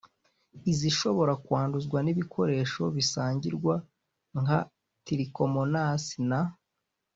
Izishobora 0.71 1.33
kwanduzwa 1.45 1.97
n’ibikoresho 2.01 2.83
bisangirwa 2.95 3.75
nka 4.41 4.59
tirikomonasi 5.05 6.17
na 6.29 6.39